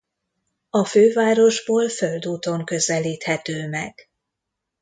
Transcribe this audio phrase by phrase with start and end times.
[0.69, 4.09] A fővárosból földúton közelíthető meg.